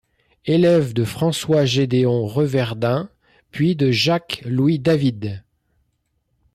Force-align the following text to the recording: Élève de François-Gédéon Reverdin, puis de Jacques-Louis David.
Élève 0.47 0.93
de 0.93 1.03
François-Gédéon 1.03 2.25
Reverdin, 2.25 3.11
puis 3.51 3.75
de 3.75 3.91
Jacques-Louis 3.91 4.79
David. 4.79 5.43